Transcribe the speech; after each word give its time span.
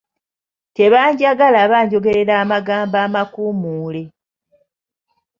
Tebanjagala 0.75 1.59
banjogerera 1.71 2.33
amagambo 2.43 2.95
amakuumuule. 3.05 4.03